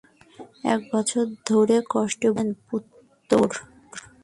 [0.65, 3.49] এক বছর ধরে কষ্টে ভুগতেছে, পুত্তর!